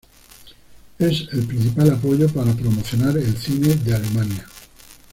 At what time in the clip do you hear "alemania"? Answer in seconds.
3.93-4.47